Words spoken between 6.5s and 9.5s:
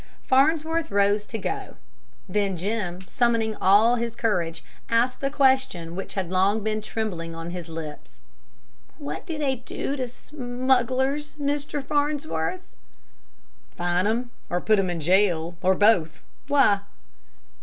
been trembling on his lips. "What do